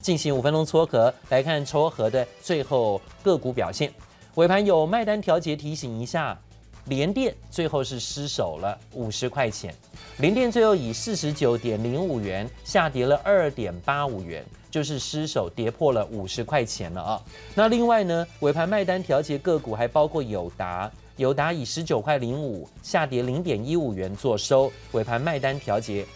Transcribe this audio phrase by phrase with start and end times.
[0.00, 3.92] 进行五分钟撮合，来看撮合的最后个股表现。
[4.36, 6.38] 尾盘有卖单调节，提醒一下，
[6.86, 9.74] 联电最后是失守了五十块钱，
[10.18, 17.22] 联电最后以四十九点零五元下跌了二点八五元，就是失守跌破了五十块钱了啊。
[17.54, 26.06] 那另外呢，尾盘卖单调节个股还包括友达，友达以十九块零五下跌零点一五元做收，尾盘卖单调节，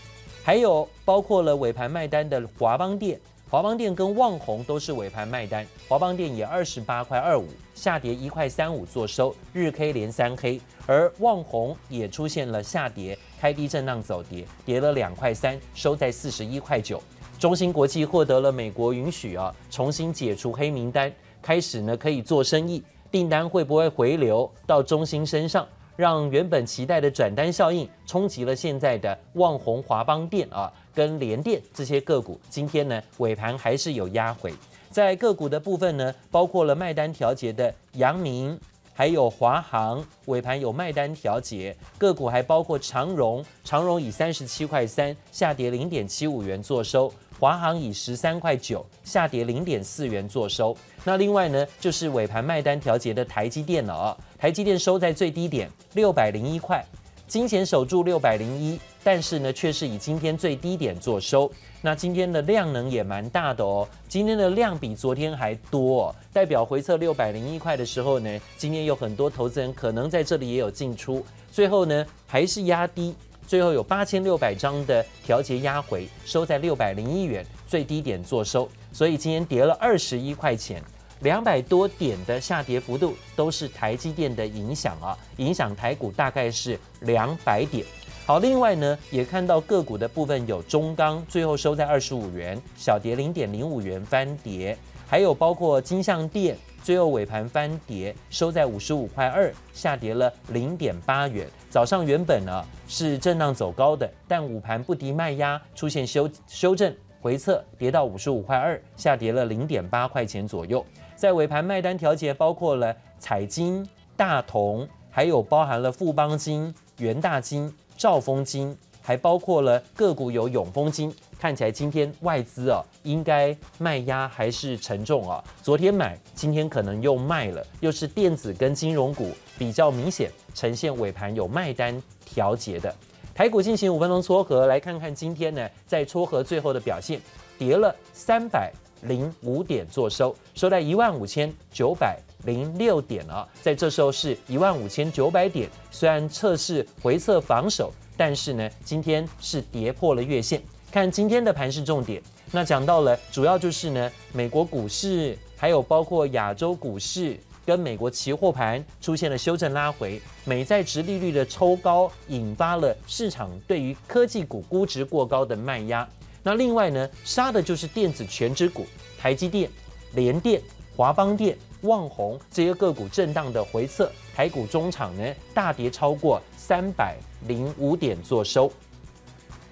[0.43, 3.21] 还有包括了尾盘卖单的华邦电。
[3.55, 17.01] 华邦电跟旺宏都是尾盘卖单，华邦电也二十八块二五下跌一块三五做收，日 K 连三黑，而旺宏也出现了下跌，开低震荡走跌，跌了两块三，收在四十一块九。
[17.39, 25.65] 中芯国际获得了美国允许啊，重新解除黑名单，开始呢可以做生意，订单会不会回流到中芯身上？
[25.97, 34.53] 让原本期待的转单效应冲击了现在的旺宏、华邦电啊，跟联电这些个股，今天呢尾盘还是有压回。
[34.91, 38.59] 在个股的部分呢，包括了卖单调节的阳明，
[38.93, 41.77] 还有华航，尾盘有卖单调节。
[41.99, 47.13] 个股还包括长荣，长荣以三十七块三下跌零点七五元做收。
[47.39, 50.77] 华航以十三块九下跌零点四元做收。
[51.05, 54.17] 那另外呢，就是尾盘卖单调节的台积电了啊。
[54.39, 56.85] 台积电收在最低点六百零一块，
[57.27, 61.51] 金钱守住六百零一，但是呢，却是以今天最低点做收。
[61.83, 73.15] 那今天的量能也蛮大的哦，今天的量比昨天还多，代表回测六百零一块的时候呢，今天有很多投资人可能在这里也有进出，最后呢还是压低。
[73.47, 80.83] 最后有八千六百张的调节压回，收在六百零一元，最低点做收，所以今天跌了二十一块钱，
[81.21, 87.85] 两百多点的下跌幅度都是台积电的影响啊，影响台股大概是两百点。
[88.27, 96.57] 好，另外呢也看到个股的部分有中钢，最后收在二十五元，小跌零点零五元翻跌，还有包括金像电。
[96.85, 101.49] 最后尾盘翻跌，收在五十五块二，下跌了零点八元。
[101.71, 110.85] 早上原本呢是震荡走高的，但午盘不敌卖压，出现修修正回撤，跌到五十五块二，下跌了零点八块钱左右。
[111.17, 121.11] 在尾盘卖单调节，包括了彩金、大同，还有包含了富邦金、元大金、兆丰金，还包括了个股有永丰金。
[121.45, 125.45] 看起来今天外资啊，应该卖压还是沉重啊。
[125.63, 132.97] 昨天买，今天可能又卖了，又是电子跟金融股比较明显呈现尾盘有卖单调节的。
[133.35, 137.21] 台股进行五分钟撮合，来看看今天呢，在撮合最后的表现，
[137.59, 138.73] 跌了三百
[139.03, 143.47] 零五点做收，收在一万五千九百零六点啊。
[143.61, 150.63] 在这时候是一万五千九百点，虽然测试回测防守，但是呢，今天是跌破了月线。
[150.95, 152.23] 看今天的盘势重点，
[152.53, 166.09] 那讲到了主要就是呢，美国股市还有包括亚洲股市跟美国期货盘出现了修正拉回，美债殖利率的抽高引发了市场对于科技股估值过高的卖压。
[166.45, 168.87] 那另外呢，杀的就是电子全指股，
[169.19, 169.69] 台积电、
[170.13, 170.63] 联电、
[170.97, 177.17] 华邦电、旺宏这些个股震荡的回测，台股中场呢大跌超过三百
[177.49, 178.73] 零五点做收，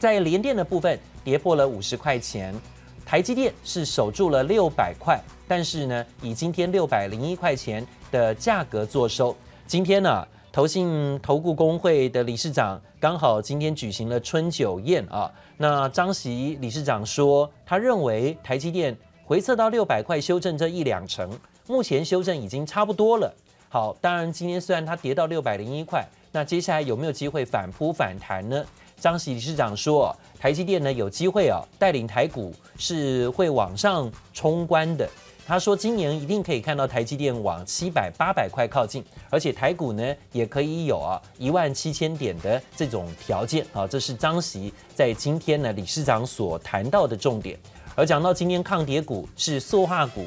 [0.02, 0.98] 在联电的部分。
[1.24, 2.52] 跌破了五十块钱，
[3.06, 9.36] 台积电是守住了六百块，但是呢，以今天六百零一块钱的价格做收。
[9.68, 15.30] 今天呢，投信投顾公会的理事长刚好今天举行了春酒宴啊。
[15.56, 21.30] 那张席理事长说，他认为台积电回测到六百块，修正这一两成，
[21.68, 23.32] 目前修正已经差不多了。
[23.68, 28.64] 好，当然今天虽然它跌到六百零一块，那接下来有没有机会反扑反弹呢？
[29.02, 35.10] 张喜理事长说，台积电呢有机会啊，带领台股是会往上冲关的。
[35.44, 43.88] 他说，今年一定可以看到台积电往七百、八百块靠近，而且台股呢也可以有啊一万七千点的这种条件啊。
[43.88, 47.58] 这是张锡在今天呢理事长所谈到的重点。
[47.96, 50.26] 而讲到今天抗跌股是塑化股、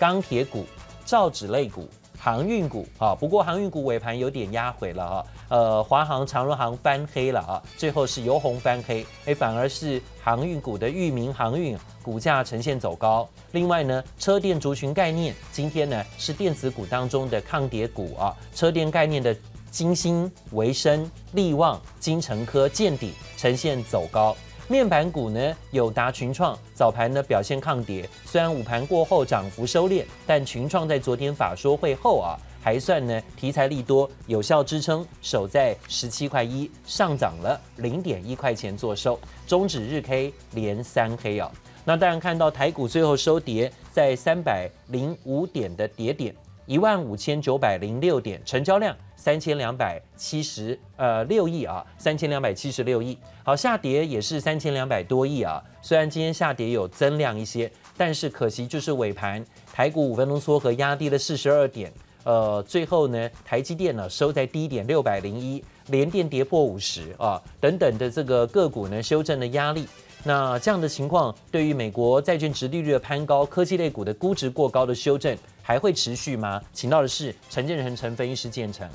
[0.00, 0.66] 钢铁股、
[1.04, 1.88] 造纸类股。
[2.18, 13.28] 航运股啊，不过航运股尾盘有点压回了哈，呃，华航、长荣航翻黑了啊，最后是由红翻黑，哎，反而是航运股的裕民航运股价呈现走高。
[13.52, 19.36] 另外呢，车电族群概念今天呢是电子股当中的抗跌股啊，车电概念的
[19.70, 24.34] 晶心、维生、力旺、金成科、健鼎呈现走高。
[24.68, 39.16] 面板股呢，有达、群创早盘呢表现抗跌，虽然午盘过后涨幅收敛，但群创在昨天法说会后啊，还算呢题材利多，有效支撑，守在十七块一，上涨了零点一块钱做收，
[39.46, 41.48] 终止日 K 连三黑啊。
[41.84, 46.34] 那当然看到台股最后收跌在三百零五点的跌点，
[46.66, 53.16] 一万五千九百零六点，成交量三千两百七十呃六亿啊，三千两百七十六亿。
[53.44, 55.62] 好，下跌也是三千两百多亿啊。
[55.80, 61.92] 虽然今天下跌有增量一些，但是可惜就是尾盘台股五分钟撮合压低了四十二点。
[62.24, 69.86] 呃，最后呢，台积电呢收在低点六百零一，联电跌破五十啊，等等的这个个股呢修正的压力。
[70.26, 76.60] 那这样的情况，对于美国债券值利率的攀高，科技类股的估值过高的修正，还会持续吗？
[76.72, 78.90] 请到的是陈建仁陈分析师建成。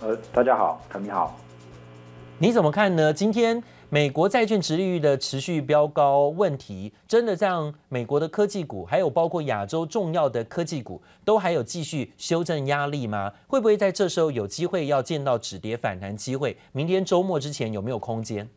[0.00, 1.38] 呃，大家好，陈你好。
[2.38, 3.12] 你怎么看呢？
[3.12, 13.30] 今天美国债券值利率的持续飙高问题，真的让美国的科技股，还有包括亚洲重要的科技股，都还有继续修正压力吗？
[13.46, 16.56] 会不会在这时候有机会要见到止跌反弹机会？
[16.72, 18.48] 明天周末之前有没有空间？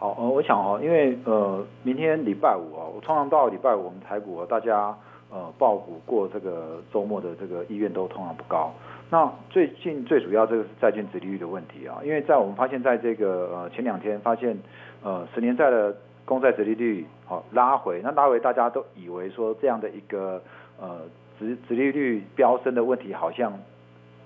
[0.00, 4.96] 好，呃，我想哦，因为呃，明天礼拜五啊，我通常到礼拜五我们台股大家
[5.30, 8.72] 呃报股过这个周末的这个意愿都通常不高。
[9.10, 14.58] 那最近最主要这个是债券殖利率的问题啊，因为在我们发现在这个呃前两天发现
[15.02, 15.94] 呃十年债的
[16.24, 20.40] 公债殖利率好拉回，那拉回大家都以为说这样的一个
[20.80, 21.00] 呃
[21.38, 23.52] 殖殖利率飙升的问题好像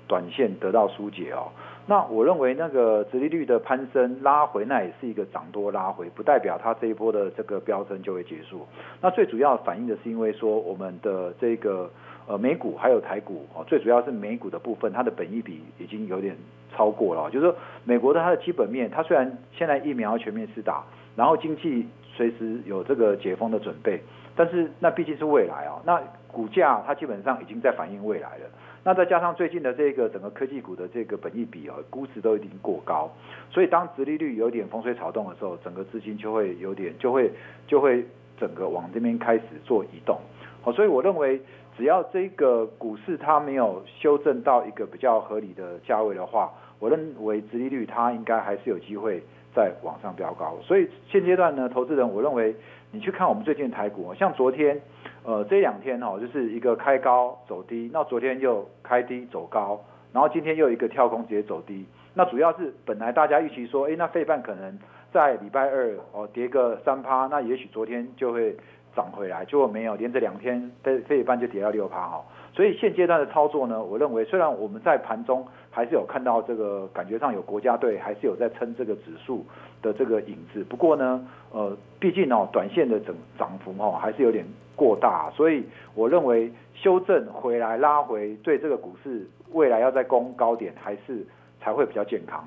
[0.07, 1.51] 短线得到疏解哦。
[1.87, 8.67] 那我认为那个殖利率的攀升拉回，那也是一个涨多拉回，不代表它这一波的这个飙升就会结束。
[9.03, 11.91] 那最主要反映的是因为说我们的这个
[12.27, 16.35] 呃美股还有台股哦，最主要是美股的部分，它的本益比已经有点
[16.75, 17.31] 超过了。
[17.31, 17.55] 就是说
[17.85, 20.83] 美国的它的基本面，它虽然现在疫苗全面施打，
[21.15, 21.87] 然后经济
[22.17, 24.01] 随时有这个解封的准备，
[24.35, 26.01] 但是那毕竟是未来啊，那
[26.33, 28.47] 股价它基本上已经在反映未来了。
[28.87, 33.11] 那再加上最近的这个整个科技股的这个本益比啊，估值都已经过高，
[33.51, 37.33] 所以当殖利率有点风吹草动的时候，整个资金就会有点就会
[37.67, 38.05] 就会
[38.39, 40.19] 整个往这边开始做移动。
[40.61, 41.41] 好，所以我认为
[41.79, 49.23] 只要这个股市它没有修正到一个比较合理的价位的话，我认为殖利率它应该还是有机会
[49.55, 50.59] 再往上飙高。
[50.63, 52.55] 所以现阶段呢，投资人我认为
[52.91, 54.79] 你去看我们最近的台股，像昨天。
[55.25, 59.83] 呃，这两天哦，就是一个开高走低，那昨天又开低走高，
[60.13, 61.87] 然后今天又一个跳空直接走低。
[62.13, 64.79] 那主要是本来大家预期说，哎，那费半可能
[65.13, 68.55] 在礼拜二哦跌个三趴，那也许昨天就会
[68.95, 72.25] 涨回来，结果没有，连着两天飞飞一半就跌到六趴哈。
[72.55, 79.45] 所以现阶段的操作呢，我认为虽然我们在盘中还是有看到这个感觉上有国家队还是有在撑这个指数
[79.83, 84.45] 的这个影子，不过呢，呃，毕竟哦，短线的整涨幅哦还是有点。
[84.77, 85.65] 过大，所以
[85.95, 91.25] 我认为修正回来拉回，对这个股市未来要再攻高点，还是
[91.61, 92.45] 才会比较健康。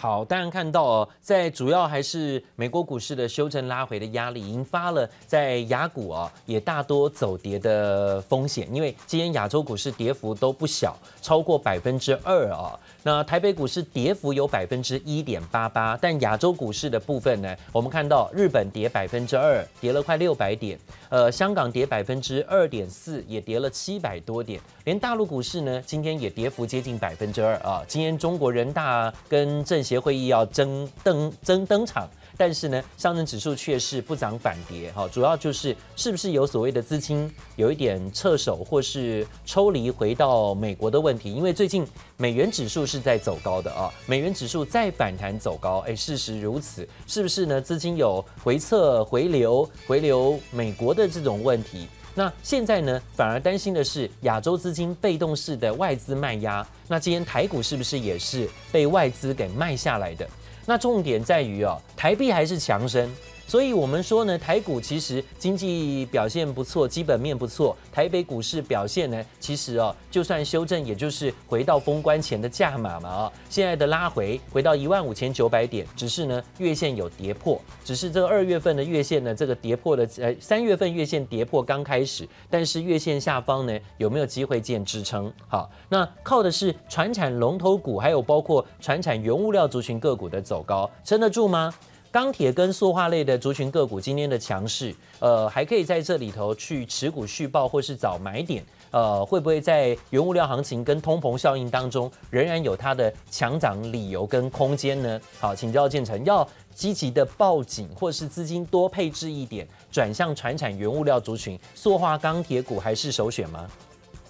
[0.00, 8.66] 好，当然看到哦，在主要还是美国股市的修正拉回的压力，引发了在亚股啊也大多走跌的风险。
[8.74, 12.72] 因为今天亚洲股市跌幅都不小，超过百分之二啊。
[13.02, 20.78] 那台北股市跌幅有百分之一点八八，但亚洲股市的部分呢，我们看到日本跌百分之二，跌了快六百点。
[21.10, 24.58] 呃，香港跌百分之二点四，也跌了七百多点。
[24.84, 27.82] 连大陆股市呢，今天也跌幅接近百分之二啊。
[27.86, 41.34] 今天中国人大跟政协会议要争登争登场，但是呢，上证指数却是不涨反跌，哈，主要就是是不是有所谓的资金有一点撤手或是抽离回到美国的问题？
[41.34, 41.84] 因为最近
[42.16, 47.60] 美元指数是在走高的啊，美元指数在反弹走高，哎，事实如此，是不是呢？
[47.60, 51.88] 资金有回撤回流回流美国的这种问题？
[52.14, 56.66] 那现在呢，反而担心的是亚洲资金被动式的外资卖压。
[56.88, 60.28] 那今天台股是不是也是被外资给卖下来的？
[60.66, 63.10] 那重点在于哦，台币还是强升。
[63.50, 67.76] 所以，我们说呢，台股其实经济表现不错，基本面不错。
[67.90, 73.32] 台北股市表现呢，其实哦，就算修正，也就是回到封关前的价码嘛啊。
[73.48, 85.28] 现在的拉回回到一万五千九百点，只是呢月线有跌破，只是这个二月份的月线呢，这个跌破的呃三月份月线跌破刚开始，但是月线下方呢有没有机会见支撑？
[85.48, 91.74] 好，那靠的是传产龙头股，还有包括传产原物料族群个股的走高，撑得住吗？
[92.12, 105.20] 钢铁跟塑化类的族群个股今天的强势，呃，还可以在这里头去持股续报或是找买点，呃，会不会在原物料行情跟通膨效应当中，仍然有它的强涨理由跟空间呢？
[105.38, 113.70] 好，请教建成，要积极的报警或是资金多配置一点，转向传产原物料族群，塑化钢铁股还是首选吗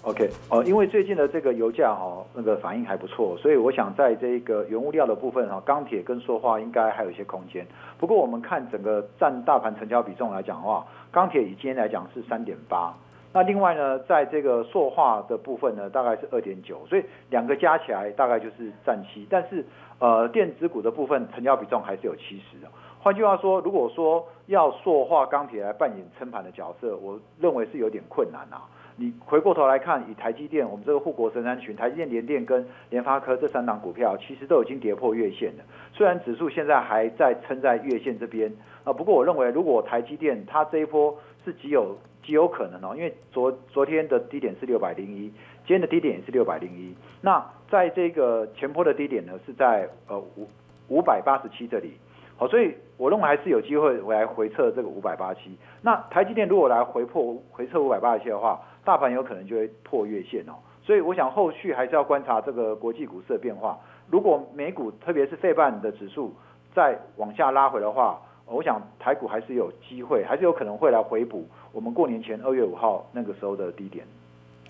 [0.03, 7.65] ？OK，哦，因为最近的这个油价哈，那个反应还不错，所以我想在这个原物料的部分哈，钢铁跟塑化应该还有一些空间。
[7.99, 12.93] 不过我们看整个占大盘成交比重来讲的话，钢铁以今天来讲是三点八。
[13.33, 19.25] 那另外呢，在这个塑化的部分呢，大概是二点九，所以两个加起来大概就是占七。
[19.29, 19.65] 但是
[19.99, 22.67] 呃，电子股的部分成交比重还是有七十的。
[22.99, 28.67] 换句话说，如果说要塑化钢铁来扮演撑盘的角色，我认为是有点困难啊。
[29.01, 35.63] 你回过头来看，以台积电，我们这个护国神山群，台积电、联电跟联发科这三档股票，其实都已经跌破月线了。
[35.91, 38.53] 虽然指数现在还在撑在月线这边
[38.83, 45.21] 啊，不过我认为，如果台积电它这一波是极有极有可能哦，因为昨昨天的低点是六百零一，
[45.65, 46.95] 今天的低点也是六百零一。
[47.21, 50.47] 那在这个前波的低点呢，是在呃五
[50.89, 51.93] 五百八十七这里。
[52.37, 55.55] 好，所以我认为还是有机会回来回测这个五百八十七。
[55.81, 60.53] 那台积电如果来回破回测五百八十七的话，大盘有可能就会破月线哦。
[60.83, 63.77] 所以我想后续还是要观察这个国际股市的变化。
[64.09, 66.33] 如果美股特别是费半的指数
[66.73, 74.05] 再往下拉回的话，我想台股还是有机会，还是有可能会来回补我们过年前二月五号那个时候的低点。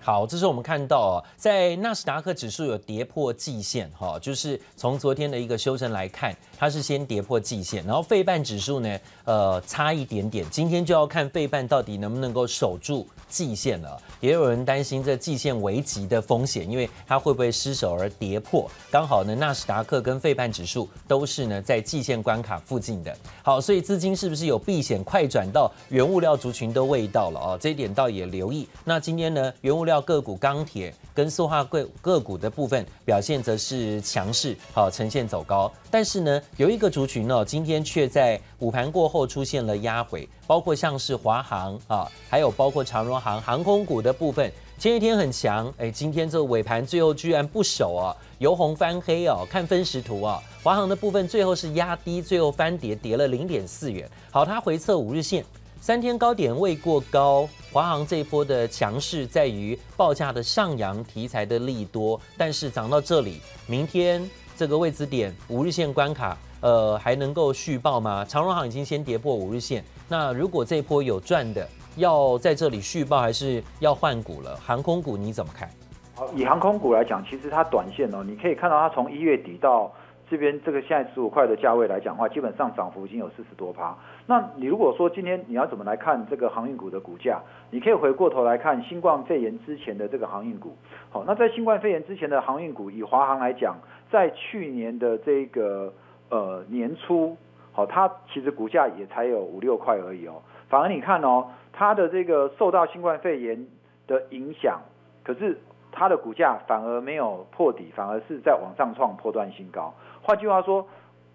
[0.04, 13.96] 好，这是我们看到啊，在纳斯达克指数有跌破季线哈，就是从昨天的一个修正来看，它是先跌破季线，然后费半指数呢，呃，差一点点，今天就要看费半到底能不能够守住季线了。
[14.18, 18.68] 也有人担心这季线危急的风险，因为它会不会失守而跌破？
[18.90, 23.16] 刚好呢，纳斯达克跟费半指数都是呢在季线关卡附近的。
[23.44, 27.58] 好，所以资金是不是有避险快转到原物料族群的味道了啊？
[27.60, 28.68] 这一点倒也留意。
[28.84, 29.91] 那今天呢，原物料。
[29.92, 35.70] 到个股钢铁跟塑化个个股的部分表现则是强势，好呈现走高。
[35.90, 49.46] 但是呢，有一个族群呢，今天却在午盘过后出现了压回，包括像是华航啊，还有包括长荣航航空股的部分，前一天很强，哎，今天这尾盘最后居然不守啊，由红翻黑哦。
[49.50, 54.08] 看分时图啊，华航的部分最后是压低，最后翻跌，跌了零点四元。
[54.30, 55.44] 好，它回测五日线。
[55.82, 64.22] 三天高点未过高，华航这一波的强势在于报价的上扬，题材的利多，但是涨到这里，明天
[64.54, 68.22] 这个位置点五日线关卡，呃，还能够续抱吗？
[68.26, 74.54] 长荣航已经先跌破五日线，那如果这一波有赚的，要在这里续抱，还是要换股了？
[74.56, 75.70] 航空股你怎么看？
[76.14, 79.90] 好，以航空股来讲，其实它短线哦，你可以看到它从一月底到。
[80.30, 83.94] 这边这个现在十五块的价位来讲的话，基本上涨幅已经有四十多趴。
[84.26, 90.76] 那你如果说今天你要怎么来看这个航运股的股价，你可以回过头来看新冠肺炎之前的这个航运股。
[91.10, 93.76] 好，那在新冠肺炎之前的航运股，以华航来讲，
[94.10, 95.92] 在去年的这个
[96.30, 97.36] 呃年初，
[97.72, 100.34] 好，它其实股价也才有五六块而已哦。
[100.68, 103.66] 反而你看哦，它的这个受到新冠肺炎
[104.06, 104.80] 的影响，
[105.22, 105.58] 可是。
[105.94, 109.92] 它的股价反而没有破底，反而是在往上创波段新高。
[110.22, 110.88] 换句话说，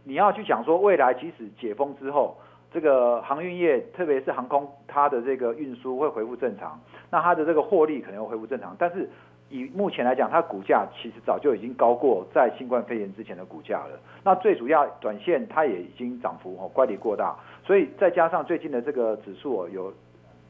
[0.03, 2.35] 你要去讲说未来即使解封之后，
[2.77, 6.79] 这个航运业，特别是航空，它的这个运输会恢复正常，
[7.09, 8.75] 那它的这个获利可能会恢复正常。
[8.77, 9.09] 但是
[9.49, 13.99] 以目前来讲，它股价其实早就已经高过在新冠肺炎之前的股价了。
[14.23, 19.91] 那最主要短线它也已经涨幅哦，乖离过大，所以再加上最近的这个指数哦有。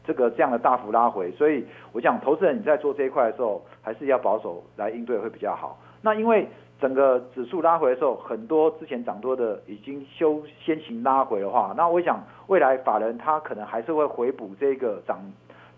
[0.05, 5.77] 这个这样的大幅拉回，所以我想投资人你在做这一块的时候，还是要保守来应对会比较好。
[6.01, 6.47] 那因为
[6.79, 15.19] 整个指数拉回的时候，很多之前涨多的已经修先行拉回的话，那我想未来法人他可能还是会回补这个涨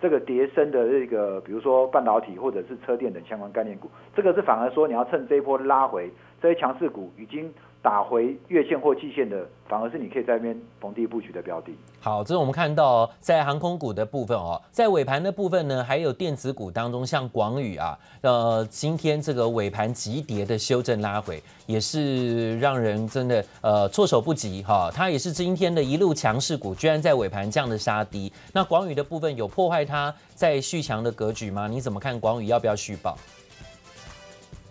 [0.02, 7.54] 这个跌升的这个，比如说半导体或者是车电等相关概念股，这个是反而说你要趁这一波拉回，这些强势股已经。
[7.82, 11.72] 打回月线或季线的，反而是你可以在那边逢低布局的标的。
[12.02, 24.92] 好，这是我们看到在航空股的部分哦，在尾盘的部分呢，还有电子股当中，像广宇啊，呃，今天这个尾盘急跌的修正拉回，也是让人真的呃措手不及哈。
[24.94, 28.32] 它也是今天的一路强势股，居然在尾盘这样的杀低。
[28.54, 31.66] 那广宇的部分有破坏它在续强的格局吗？
[31.66, 33.18] 你怎么看广宇要不要续报？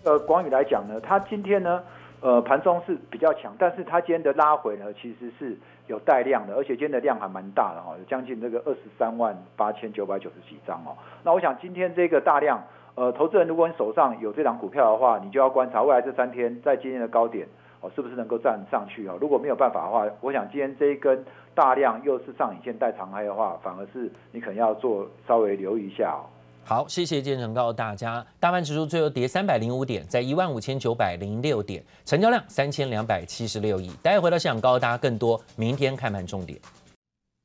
[0.05, 1.83] 呃，广宇来讲呢，它今天呢。
[2.21, 5.57] 呃，盘中是比较强，但是它今天的拉回呢，其实是
[5.87, 10.97] 有带量的，而且今天的量还蛮大的哈，有将近这个二十三万八千九百九十几张哦。
[11.23, 12.61] 那我想今天这个大量，
[12.97, 17.47] 呃，投资人如果你手上有这档股票的话，你就要观察未来这三天在今天的高点
[17.81, 19.17] 哦，是不是能够站上去哦？
[19.21, 26.27] 如果没有办法的话，我想今天这一根大量又是上影线带长黑的话，反而是你可能要做稍微留意一下哦。
[26.69, 33.91] 好，谢谢建成告诉大家，大盘指数最后跌三百零五点，在一万五千九百零六点，成交量三千两百七十六亿。
[34.03, 36.61] 待会回到现场告诉大家更多明天开盘重点。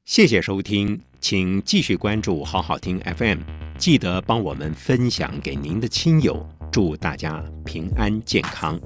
[0.03, 3.39] 谢谢收听，请继续关注好好听 FM，
[3.77, 8.77] 记得帮我们分享给您的亲友，祝大家平安健康。